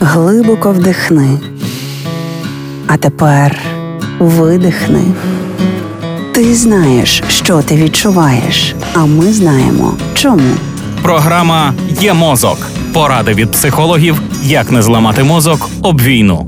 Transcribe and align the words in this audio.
Глибоко 0.00 0.70
вдихни. 0.70 1.38
А 2.86 2.96
тепер 2.96 3.58
видихни. 4.18 5.02
Ти 6.34 6.54
знаєш, 6.54 7.22
що 7.28 7.62
ти 7.62 7.76
відчуваєш, 7.76 8.74
а 8.94 9.04
ми 9.04 9.32
знаємо 9.32 9.96
чому. 10.14 10.50
Програма 11.02 11.74
Є 12.00 12.14
мозок. 12.14 12.58
Поради 12.92 13.34
від 13.34 13.50
психологів, 13.50 14.22
як 14.44 14.72
не 14.72 14.82
зламати 14.82 15.22
мозок 15.22 15.70
об 15.82 16.00
війну. 16.00 16.46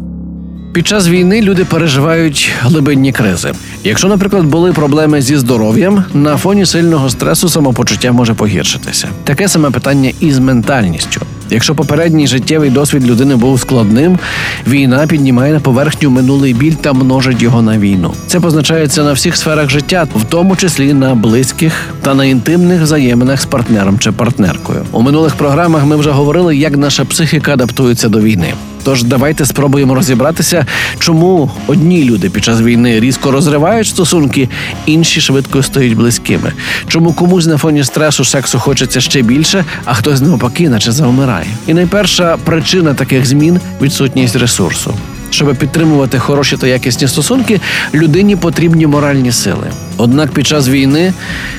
Під 0.73 0.87
час 0.87 1.09
війни 1.09 1.41
люди 1.41 1.65
переживають 1.65 2.51
глибинні 2.61 3.13
кризи. 3.13 3.53
Якщо, 3.85 4.09
наприклад, 4.09 4.45
були 4.45 4.73
проблеми 4.73 5.23
зі 5.23 5.37
здоров'ям, 5.37 6.05
на 6.15 6.37
фоні 6.37 6.67
сильного 6.67 7.11
стресу 7.11 7.49
самопочуття 7.49 8.13
може 8.13 8.35
погіршитися. 8.35 9.09
Таке 9.25 9.49
саме 9.49 9.71
питання 9.71 10.13
і 10.21 10.33
з 10.33 10.39
ментальністю. 10.39 11.21
Якщо 11.51 11.75
попередній 11.75 12.27
життєвий 12.27 12.71
досвід 12.71 13.07
людини 13.07 13.37
був 13.37 13.61
складним, 13.61 14.19
війна 14.67 15.07
піднімає 15.07 15.53
на 15.53 15.61
поверхню 15.61 16.11
минулий 16.11 16.55
біль 16.55 16.73
та 16.73 16.93
множить 16.93 17.43
його 17.43 17.63
на 17.63 17.79
війну. 17.79 18.15
Це 18.27 18.41
позначається 18.41 19.03
на 19.03 19.13
всіх 19.13 19.37
сферах 19.37 19.71
життя, 19.71 20.07
в 20.15 20.25
тому 20.25 20.57
числі 20.57 20.93
на 20.93 21.15
близьких 21.15 21.73
та 22.03 22.15
на 22.15 22.25
інтимних 22.25 22.83
взаєминах 22.83 23.41
з 23.41 23.45
партнером 23.45 23.99
чи 23.99 24.13
партнеркою. 24.13 24.85
У 24.93 25.03
минулих 25.03 25.35
програмах 25.35 25.85
ми 25.85 25.97
вже 25.97 26.11
говорили, 26.11 26.57
як 26.57 26.77
наша 26.77 27.05
психіка 27.05 27.53
адаптується 27.53 28.09
до 28.09 28.21
війни. 28.21 28.55
Тож 28.85 29.05
давайте 29.05 29.47
спробуємо 29.47 29.95
розібратися, 29.95 30.67
чому 30.99 31.51
одні 31.67 32.05
люди 32.05 32.31
під 32.31 32.45
час 32.45 32.61
війни 32.61 33.01
різко 33.01 33.31
розривають 33.31 33.87
стосунки, 33.87 34.49
інші 34.87 35.21
швидко 35.21 35.63
стають 35.63 35.97
близькими. 35.97 36.53
Чому 36.89 37.13
комусь 37.13 37.47
на 37.47 37.59
фоні 37.59 37.85
стресу 37.85 38.25
сексу 38.25 38.59
хочеться 38.59 39.01
ще 39.01 39.23
більше, 39.23 39.65
а 39.85 39.95
хтось 39.95 40.21
навпаки, 40.21 40.69
наче 40.69 40.93
завмирає. 41.41 41.57
І 41.67 41.75
найперша 41.75 42.37
причина 42.45 42.95
таких 42.95 43.27
змін 43.27 43.61
відсутність 43.83 44.37
ресурсу. 44.37 44.95
Щоб 45.31 45.57
підтримувати 45.57 46.19
хороші 46.19 46.57
та 46.57 46.67
якісні 46.67 47.09
стосунки, 47.09 47.61
людині 47.95 48.37
потрібні 48.37 48.87
моральні 48.87 49.33
сили. 49.33 49.67
Однак 49.97 50.31
під 50.31 50.47
час 50.47 50.69
війни, 50.69 51.13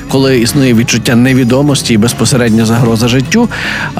коли 0.09 0.39
існує 0.39 0.73
відчуття 0.73 1.15
невідомості 1.15 1.93
і 1.93 1.97
безпосередня 1.97 2.65
загроза 2.65 3.07
життю, 3.07 3.49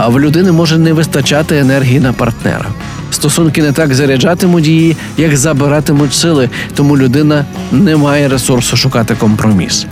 в 0.07 0.19
людини 0.19 0.51
може 0.51 0.77
не 0.77 0.93
вистачати 0.93 1.57
енергії 1.57 1.99
на 1.99 2.13
партнера. 2.13 2.65
Стосунки 3.11 3.61
не 3.61 3.71
так 3.71 3.93
заряджатимуть 3.93 4.67
її, 4.67 4.97
як 5.17 5.37
забиратимуть 5.37 6.13
сили, 6.13 6.49
тому 6.75 6.97
людина 6.97 7.45
не 7.71 7.95
має 7.97 8.27
ресурсу 8.27 8.77
шукати 8.77 9.15
компроміс. 9.15 9.85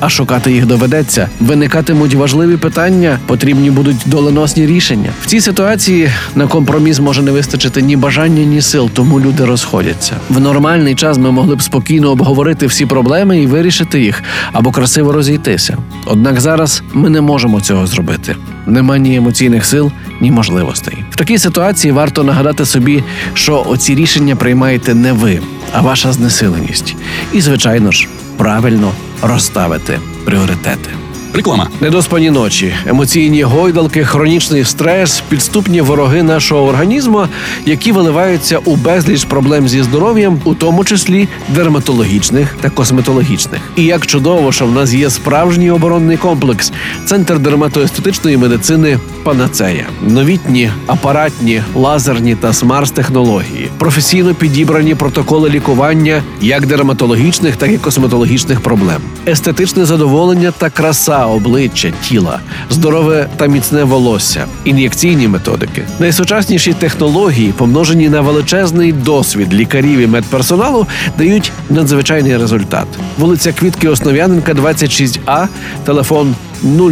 А 0.00 0.08
шукати 0.08 0.52
їх 0.52 0.66
доведеться. 0.66 1.28
Виникатимуть 1.40 2.14
важливі 2.14 2.56
питання, 2.56 3.18
потрібні 3.26 3.70
будуть 3.70 3.96
доленосні 4.06 4.66
рішення. 4.66 5.10
В 5.22 5.26
цій 5.26 5.40
ситуації 5.40 6.10
на 6.34 6.46
компроміс 6.46 7.00
може 7.00 7.22
не 7.22 7.30
вистачити 7.30 7.82
ні 7.82 7.96
бажання, 7.96 8.44
ні 8.44 8.62
сил, 8.62 8.90
тому 8.92 9.20
люди 9.20 9.44
розходяться. 9.44 10.12
В 10.28 10.40
нормальний 10.40 10.94
час 10.94 11.18
ми 11.18 11.30
могли 11.30 11.56
б 11.56 11.62
спокійно 11.62 12.10
обговорити 12.10 12.66
всі 12.66 12.86
проблеми 12.86 13.42
і 13.42 13.46
вирішити 13.46 14.00
їх 14.00 14.22
або 14.52 14.70
красиво 14.70 15.12
розійтися. 15.12 15.78
Однак 16.06 16.40
зараз 16.40 16.82
ми 16.92 17.10
не 17.10 17.20
можемо 17.20 17.60
цього 17.60 17.86
зробити. 17.86 18.36
Нема 18.66 18.98
ні 18.98 19.16
емоційних 19.16 19.64
сил, 19.64 19.92
ні 20.20 20.30
можливостей. 20.30 21.04
В 21.10 21.16
такій 21.16 21.38
ситуації 21.38 21.92
варто 21.92 22.24
нагадати 22.24 22.66
собі, 22.66 23.04
що 23.34 23.64
оці 23.68 23.94
рішення 23.94 24.36
приймаєте 24.36 24.94
не 24.94 25.12
ви, 25.12 25.40
а 25.72 25.80
ваша 25.80 26.12
знесиленість. 26.12 26.96
І, 27.32 27.40
звичайно 27.40 27.92
ж, 27.92 28.08
правильно 28.36 28.92
розставити 29.22 30.00
пріоритети. 30.24 31.05
Реклама. 31.36 31.68
Недоспані 31.80 32.30
ночі, 32.30 32.74
емоційні 32.86 33.42
гойдалки, 33.42 34.04
хронічний 34.04 34.64
стрес, 34.64 35.22
підступні 35.28 35.80
вороги 35.80 36.22
нашого 36.22 36.66
організму, 36.66 37.26
які 37.66 37.92
виливаються 37.92 38.58
у 38.58 38.76
безліч 38.76 39.24
проблем 39.24 39.68
зі 39.68 39.82
здоров'ям, 39.82 40.40
у 40.44 40.54
тому 40.54 40.84
числі 40.84 41.28
дерматологічних 41.48 42.56
та 42.60 42.70
косметологічних. 42.70 43.60
І 43.76 43.84
як 43.84 44.06
чудово, 44.06 44.52
що 44.52 44.66
в 44.66 44.72
нас 44.72 44.92
є 44.92 45.10
справжній 45.10 45.70
оборонний 45.70 46.16
комплекс, 46.16 46.72
центр 47.06 47.38
дерматоестетичної 47.38 48.36
медицини 48.36 48.98
Панацея, 49.22 49.86
новітні 50.02 50.70
апаратні, 50.86 51.62
лазерні 51.74 52.34
та 52.34 52.52
смарт-технології, 52.52 53.68
професійно 53.78 54.34
підібрані 54.34 54.94
протоколи 54.94 55.50
лікування 55.50 56.22
як 56.40 56.66
дерматологічних, 56.66 57.56
так 57.56 57.70
і 57.70 57.78
косметологічних 57.78 58.60
проблем, 58.60 59.00
естетичне 59.26 59.84
задоволення 59.84 60.52
та 60.58 60.70
краса 60.70 61.25
обличчя, 61.26 61.92
тіла, 62.02 62.40
здорове 62.70 63.28
та 63.36 63.46
міцне 63.46 63.84
волосся, 63.84 64.46
ін'єкційні 64.64 65.28
методики, 65.28 65.82
найсучасніші 65.98 66.72
технології, 66.72 67.52
помножені 67.56 68.08
на 68.08 68.20
величезний 68.20 68.92
досвід 68.92 69.54
лікарів 69.54 69.98
і 69.98 70.06
медперсоналу, 70.06 70.86
дають 71.18 71.52
надзвичайний 71.70 72.36
результат. 72.36 72.86
Вулиця 73.18 73.52
Квітки 73.52 73.88
Основ'яненка, 73.88 74.52
26А, 74.52 75.46
телефон 75.84 76.34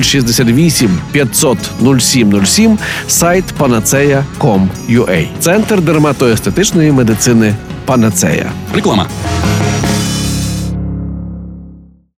068 0.03 0.99
500 1.13 1.59
0707, 2.01 2.79
сайт 3.09 3.45
panaceia.com.ua. 3.59 5.27
Центр 5.41 5.81
дерматоестетичної 5.81 6.93
медицини 6.93 7.55
Панацея. 7.87 8.51
Реклама. 8.75 9.07